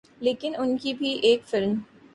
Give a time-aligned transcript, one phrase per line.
[0.21, 1.73] لیکن ان کی بھی ایک فلم